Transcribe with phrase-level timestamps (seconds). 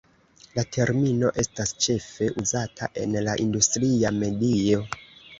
[0.53, 4.81] La termino estas ĉefe uzata en la industria medio.